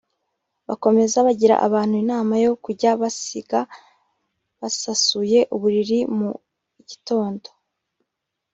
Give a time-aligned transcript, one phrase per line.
[0.67, 3.59] Bakomeza bagira abantu inama yo kujya basiga
[4.59, 6.31] basasuye uburiri mu
[6.89, 7.47] gitondo